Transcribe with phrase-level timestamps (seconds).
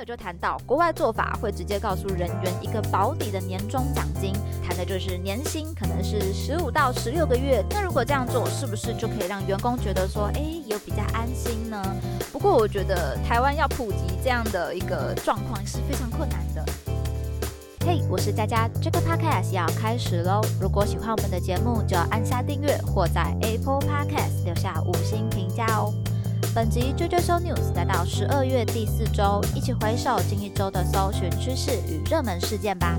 [0.00, 4.32] 有就谈到国外做法会直接告诉人员一个保底的年终奖金，
[4.66, 7.62] 谈的就是年薪可能是十五到十六个月。
[7.70, 11.82] 那如果这样做，是不是就可以让员工觉得说，哎，有比较安心呢？
[12.32, 16.64] 不过我觉得台湾要普及这样的一个状况是非常困难的。
[17.84, 20.40] 嘿，我是佳佳，这个 podcast 要开始喽。
[20.58, 25.92] 如果喜欢我们的节目，就要按下订阅或在 Apple Podcast 留下五星评价哦。
[26.52, 32.98] 本集 JoJo Show News 来到十二月第四周，一起回首近一周的搜寻趋势与热门事件吧。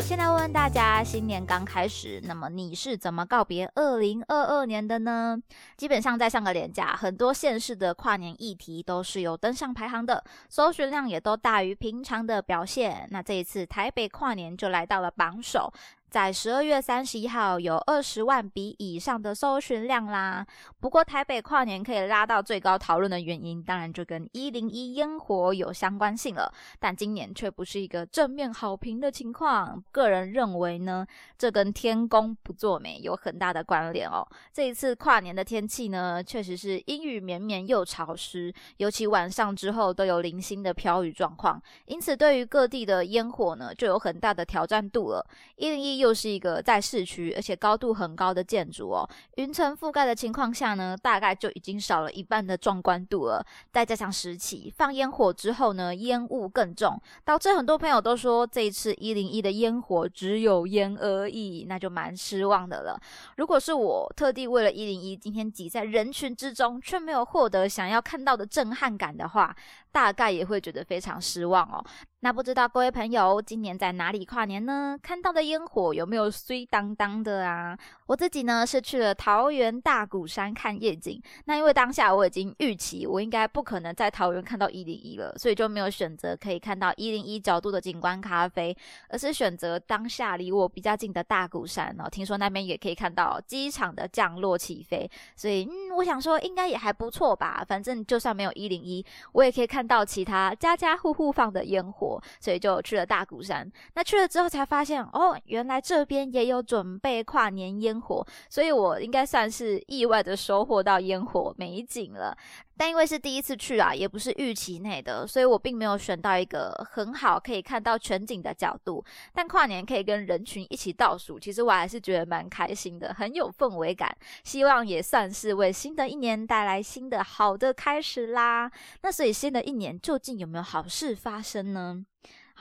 [0.00, 5.38] 先来问问大家，新年刚开始，那么你是怎么告别二零二二年的呢？
[5.76, 13.06] 基本上在上个年假，很多县市的跨年议题都是有登上排行的，搜寻量也都大于平常的表现。
[13.10, 15.70] 那这一次台北跨年就来到了榜首。
[16.12, 20.46] 在十二月三十一号有二十万笔以上的搜寻量啦。
[20.78, 26.52] 不过台北跨年可以拉到最高讨论的原因，当然就跟一零一烟火有相关性了。
[26.78, 29.82] 但今年却不是一个正面好评的情况。
[29.90, 31.06] 个人认为呢，
[31.38, 34.22] 这跟天公不作美有很大的关联哦。
[34.52, 45.26] 这一次跨年的天气呢，确实是阴雨绵绵又潮湿，尤其晚上之后都有零星的飘雨状况，因此对于各地的烟火呢，就有很大的挑战度了。
[45.56, 46.01] 一零一。
[46.02, 49.08] 又是一个在市区，而且高度很高的建筑哦。
[49.36, 53.44] 云层覆盖的情况下呢，大概就已经少了一半的壮观度了。
[53.72, 63.00] 再加上时期放烟火之后呢，烟雾更重，导致很多朋友都说这一次一零一的烟火只有烟而已，那就蛮失望的了。
[63.36, 69.54] 如果是我特地为了一零一今天挤在人群之中，却没有获得想要看到的震撼感的话，
[69.92, 71.84] 大概也会觉得非常失望哦。
[72.24, 74.96] 那不知道各位朋友今年在哪里跨年呢？
[75.02, 77.76] 看到的烟火有没有碎当当的啊？
[78.06, 81.20] 我自己呢是去了桃园大鼓山看夜景。
[81.46, 88.76] 那因为当下我已经预期我应该不可能在桃园看到一零一了，所以就没有选择可以看到一零一角度的景观咖啡，
[89.08, 92.08] 而是选择当下离我比较近的大鼓山哦。
[92.08, 97.64] 听说那边也可以看到机场的降落起飞，所以嗯，我想说应该也还不错吧。
[97.66, 102.22] 反正就算没有一零一，我也可以看看到其他家家户户放的烟火。
[102.40, 103.68] 所以就去了大鼓山。
[103.94, 108.24] 那去了之后才发现，哦，原来这边也有准备跨年烟火。
[108.48, 112.36] 所以我应该算是意外的收获到烟火美景了。
[112.82, 119.04] 但因为是第一次去啊，也不是预期内的，所以我并没有选到一个很好可以看到全景的角度。
[119.32, 124.12] 但跨年可以跟人群一起倒数，其实我还是觉得蛮开心的，很有氛围感。
[124.42, 128.68] 希望也算是为新的一年带来新的好的开始啦。
[129.02, 132.04] 那所以新的一年究竟有没有好事发生呢？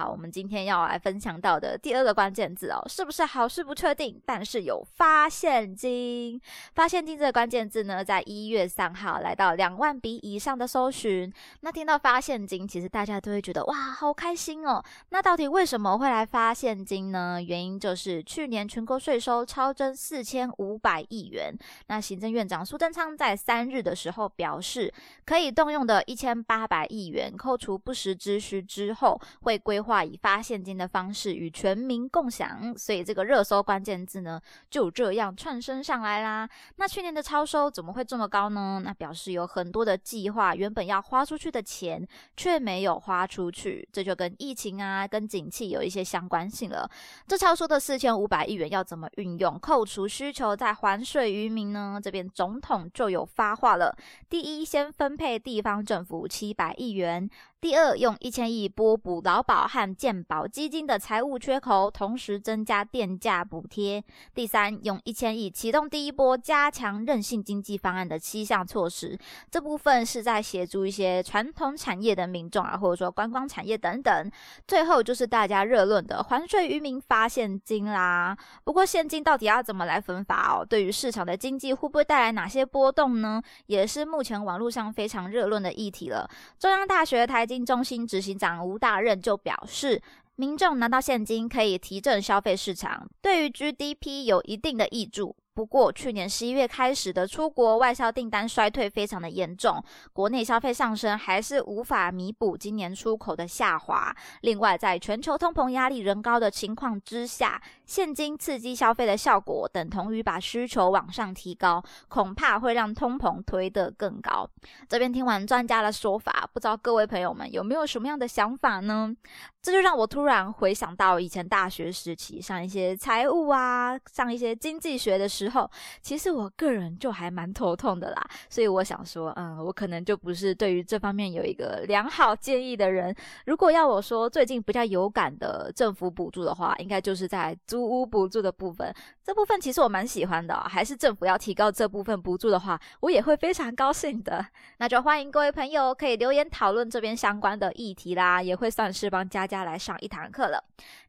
[0.02, 6.42] 好，我们今天要来分享到的第二个关键字哦，是不是好事不确定，但是有发现金。
[6.74, 11.32] 发现金这个关键字呢，在一月三号来到两万笔以上的搜寻。
[11.60, 14.84] 那听到发现金，其实大家都会觉得哇，好开心哦。
[15.10, 17.40] 那到底为什么会来发现金呢？
[17.40, 21.56] 原因就是去年全国税收超增四千五百亿元。
[21.90, 24.92] 那行政院长苏贞昌在三日的时候表示，
[25.28, 29.80] 可以动用的一千八百亿元，扣除不时之需之后，会规。
[29.82, 36.50] 划以发现金的方式与全民共享，所以这个热搜关键字呢就这样窜升上来啦。
[36.78, 38.82] 那去年的超收怎么会这么高呢？
[38.84, 42.08] 那表示有很多的计划原本要花出去的钱
[42.38, 46.90] 却没有花出去，这就跟疫情啊、跟景气有一些相关性了。
[47.28, 49.60] 这超收的四千五百亿元要怎么运用？
[49.60, 52.00] 扣除需求再还税于民呢？
[52.02, 53.96] 这边总统就有发话了：
[54.30, 57.30] 第一，先分配地方政府七百亿元。
[57.62, 64.04] 第二，用一千亿拨补劳保和健保基金的财务缺口，同时增加电价补贴。
[64.34, 69.16] 第三，用一千亿启动第一波加强韧性经济方案的七项措施。
[69.52, 74.32] 这部分是在协助一些传统产业的民众啊，或者说观光产业等等。
[74.68, 78.36] 最后就是大家热论的还税于民发现金啦。
[78.64, 80.66] 不过现金到底要怎么来分发哦？
[80.66, 83.40] 对于市场的经济会不会带来哪些波动呢？
[83.68, 86.28] 也是目前网络上非常热论的议题了。
[86.58, 87.48] 中央大学台。
[87.52, 90.02] 金中心执行长吴大任就表示，
[90.38, 95.36] 民众拿到现金可以提振消费市场，对于 GDP 有一定的益助。
[95.54, 99.84] 不过，去年十一月开始的出国外销订单衰退非常的严重，
[100.14, 104.16] 国内消费上升还是无法弥补今年出口的下滑。
[104.44, 114.50] 另外，在全球通膨压力仍高的情况之下，现金刺激消费的效果等同于把需求往上提高，恐怕会让通膨推得更高。
[114.88, 119.14] 这边听完专家的说法，不知道各位朋友们有没有什么样的想法呢？
[119.62, 125.30] 这就让我突然回想到以前大学时期上一些财务啊，上一些经济学的。
[125.42, 125.70] 时候，
[126.02, 128.28] 其实我个人就还蛮头痛的啦。
[128.48, 133.16] 所以我想说，嗯，我可能就不是对于这方面有一个良好建议的人。
[133.48, 138.94] 如果要我说最近比较有感的政府补助的话，应该就是在租屋补助的部分。
[139.24, 144.46] 这部分其实我蛮喜欢的，还是政府要提高这部分补助的话，我也会非常高兴的。
[144.78, 150.64] 那就欢迎各位朋友可以留言讨论这边相关的议题啦，也会算是帮佳佳来上一堂课了。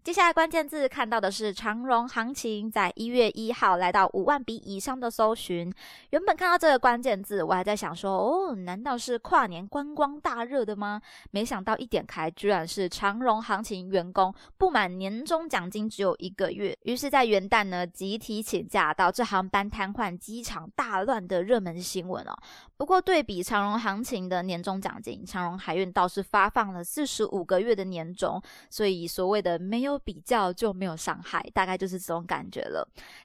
[0.04, 5.72] 接下来关键字看到的是长荣行情，在一月一号来到五万笔以上的搜寻。
[6.10, 11.00] 原本看到这个关键字，我还在想说，哦，难道是跨年观光大热的吗？
[11.30, 22.36] 没想到一点开，居然是长荣行情员工不满年终奖金只有一个月，于是，在元旦呢集体请假，导致航班瘫痪、机场大乱的热门新闻哦。
[22.76, 29.98] 不过对比长荣行情的年终奖金，长荣海运倒是发放了四十五个月的年终，所以所谓的没有。
[30.04, 32.84] 比较就没有伤害，大概就是这种感觉了。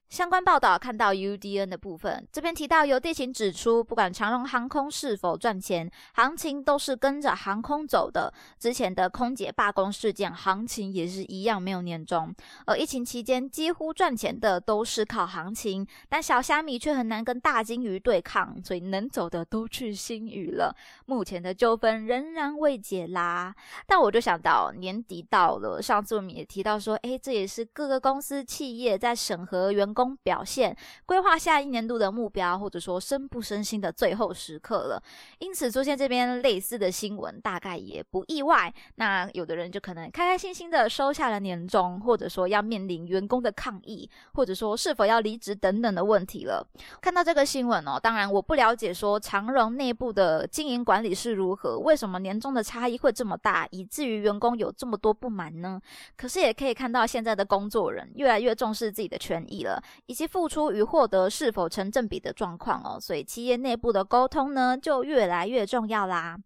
[0.09, 8.33] 相关报道看到 UDN 的部分，这边提到有地勤指出，不管长荣航空是否赚钱，行情都是跟着航空走的。
[8.57, 12.33] 之前的空姐罢工事件，行情也是一样没有年终。
[12.65, 20.75] 而疫情期间几乎赚钱的都是靠行情，但小虾米却很难跟大金鱼对抗，所以能走的都去新宇了。
[21.05, 23.55] 目前的纠纷仍然未解啦。
[23.85, 26.57] 但我就想到年底到了，上次我们也提。
[26.57, 30.75] 提到说，诶，这也是各个公司企业在审核员工表现、
[31.05, 35.01] 规划下一年度的目标，或者说升不升薪的最后时刻了。
[35.39, 38.73] 因此出现这边类似的新闻，大概也不意外。
[38.95, 46.67] 那有的人就可能开开心心的收下了年终，或者说要面临员工的抗议，或者说是否要离职等等的问题了。
[47.01, 55.79] 看到这个新闻哦，当然我不了解说长荣内部的经营管理是如何，为什么年终的差异会这么大，以至于员工有这么多不满呢？
[56.17, 56.53] 可是也。
[56.57, 62.99] 可以看到，现在的工作人越来越重视自己的权益了，以及付出与获得是否成正比的状况哦。
[62.99, 66.37] 所以企业内部的沟通呢，就越来越重要啦。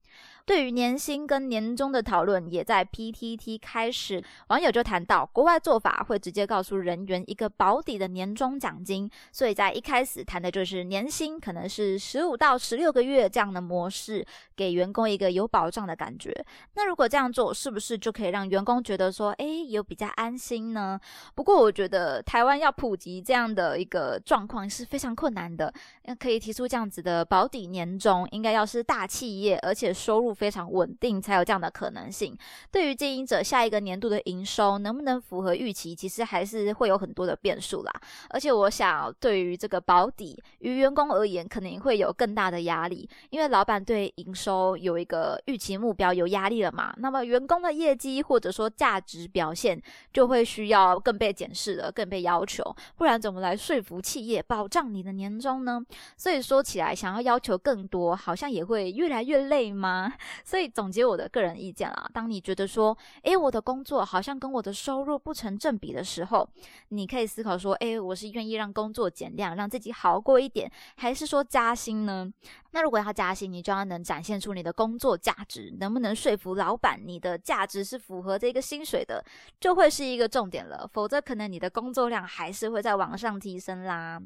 [0.51, 4.21] 对于年薪跟年终的讨论，也在 PTT 开始。
[4.49, 16.35] 网友就谈到，国外做法会直接告诉人员一个保底的年终奖金，所以在一开始谈的就是年薪可能是十五到十六个月这样的模式，给员工一个有保障的感觉。
[16.73, 20.99] 那如果这样做，是不是就可以让员工觉得说，哎，有比较安心呢？
[21.33, 25.73] 不过我觉得台湾要普及这样的一个状况是非常困难的。
[26.19, 30.35] 可以提出这样子的保底年终，应该要是大企业，而且收入。
[30.41, 32.35] 非常稳定，才有这样的可能性。
[32.71, 37.93] 对于经营者下一个年度的营收能不能符合预期，其实还是会有很多的变数啦。
[38.31, 46.91] 而且，我想对于这个保底，于员工而言，可能会有更大的压力，因为老板对营收有一个预期目标，有压力了嘛。
[46.97, 49.79] 那么，员工的业绩或者说价值表现，
[50.11, 52.63] 就会需要更被检视了，更被要求。
[52.97, 55.79] 不然，怎么来说服企业保障你的年终呢？
[56.17, 60.11] 所以说起来，想要要求更多，好像也会越来越累吗？
[60.43, 66.47] 所以总结我的个人意见啦，当你觉得说，诶，我的工作好像跟我的收入不成正比的时候，
[66.89, 72.31] 你可以思考说，诶，我是愿意让工作减量，让自己好过一点，还是说加薪呢？
[72.71, 79.23] 那如果要加薪，你就要能展现出你的工作价值，能不能说服老板你的价值是符合这个薪水的，
[79.59, 80.89] 就会是一个重点了。
[80.93, 84.21] 否则，可能你的工作量还是会在往上提升啦。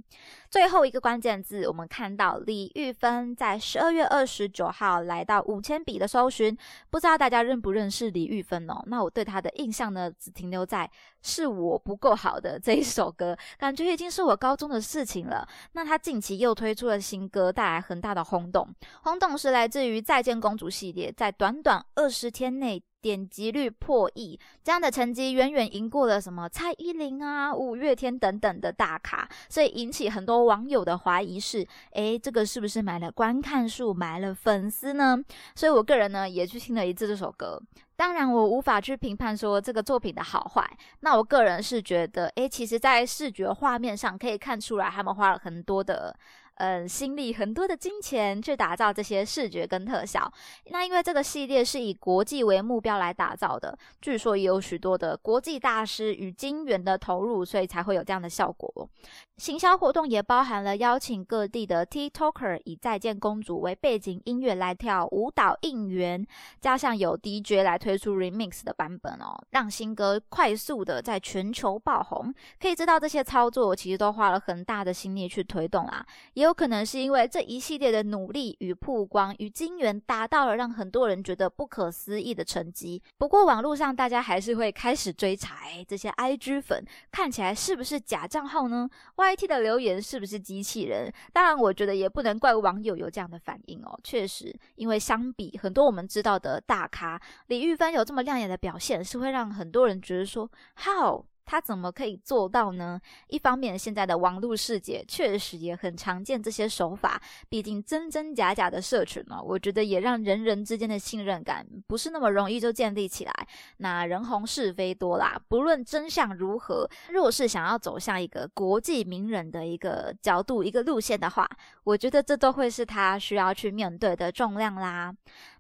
[0.49, 6.55] 最后一个关键字，我们看到李玉芬在十二月二十九号来到五千笔的搜寻，
[6.91, 8.83] 不知道大家认不认识李玉芬哦？
[8.85, 10.87] 那我对她的印象呢，只停留在
[11.23, 15.47] 是我不够好的这一首歌，感觉已经是我高中的事情了。
[15.71, 18.23] 那她近期又推出了新歌，带来很大的。
[18.35, 18.67] 轰动，
[19.03, 35.17] 轰动是来自于《再见公主》系列，在短短二十天内点击率破亿，这样的成绩远远赢过了什么蔡依林啊、五月天等等的大咖，所以引起很多网友的怀疑是：诶，这个是不是买了观看数、买了粉丝呢？
[35.55, 37.61] 所以我个人呢也去听了一次这首歌，
[37.95, 40.69] 当然我无法去评判说这个作品的好坏。
[40.99, 46.17] 那我个人是觉得，诶，其实在视觉画面上可以看出来，他们花了很多的。
[46.55, 50.31] 嗯，心力很多的金钱去打造这些视觉跟特效。
[50.67, 58.89] 那因为这个系列是以国际为目标来打造的，据说也有许多的国际大师与金元的投入，所以才会有这样的效果。
[59.37, 66.25] 行销活动也包含了邀请各地的 TikToker 以《再见公主》为背景音乐来跳舞蹈应援，
[66.61, 72.33] 加上有 DJ 来推出 Remix 的版本哦，让新歌快速的在全球爆红。
[72.61, 76.05] 可以知道这些操作其实都花了很大的心力去推动啦。
[76.33, 83.01] 也有可能是因为这一系列的努力与曝光与金源，达到了让很多人觉得不可思议的成绩。
[83.17, 85.55] 不过网络上大家还是会开始追查，
[85.87, 88.87] 这些 IG 粉看起来是不是假账号呢
[89.17, 91.11] ？YT 的留言是不是机器人？
[91.33, 93.99] 当然，我觉得也不能怪网友有这样的反应哦。
[94.03, 100.47] 确实，因为相比很多我们知道的大咖，李玉芬有这么亮眼的表现，是会让很多人觉得说
[100.83, 101.25] ，How？
[101.45, 102.99] 他怎么可以做到呢？
[103.27, 113.47] 一方面，现在的网络世界确实也很常见这些手法，毕竟真真假假的社群呢，我觉得也让人人之间的信任感不是那么容易就建立起来。
[113.77, 121.47] 那人红是非多啦，不论真相如何，若是想要走向一个国际名人的一个角度、一个路线的话，
[121.83, 125.13] 我觉得这都会是他需要去面对的重量啦。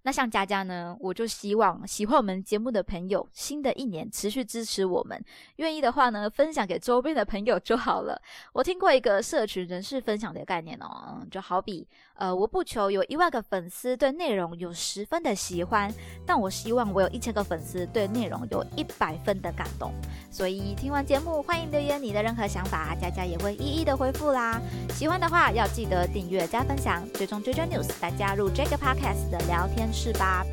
[0.05, 5.19] 那像佳佳呢，我就希望喜欢我们节目的朋友，新的一年持续支持我们，
[5.55, 8.21] 愿意的话呢，分享给周边的朋友就好了。
[8.53, 15.91] 我听过一个社群人士分享的概念哦，就好比，呃，我不求有一万个粉丝对内容有十分的喜欢，
[16.23, 19.91] 但我希望我有一千个粉丝对内容有一百分的感动。
[20.29, 24.61] 所以听完节目，欢迎留言你的任何想法，佳佳也会一一的回复啦。
[24.91, 29.94] 喜欢的话要记得订阅加分享，追踪追追 news，来加入这个 podcast 的聊天。
[29.95, 30.45] 是吧？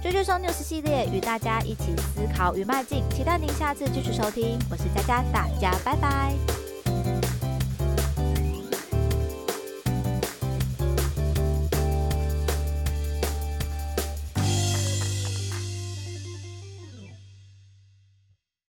[0.00, 4.56] 追追说 news 系列与大家一起思考与迈进，期待您下次继续收听。
[4.70, 6.57] 我是佳佳，大家拜拜。